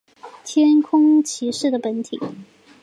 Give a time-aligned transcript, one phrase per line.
[0.43, 2.19] 天空骑士的本体。